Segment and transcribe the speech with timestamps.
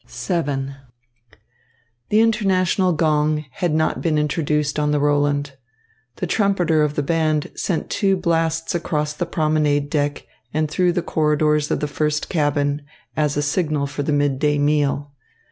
[0.07, 0.69] VII
[2.09, 5.51] The international gong had not been introduced on the Roland.
[6.15, 10.25] The trumpeter of the band sent two blasts across the promenade deck
[10.55, 12.81] and through the corridors of the first cabin
[13.15, 15.11] as a signal for the midday meal.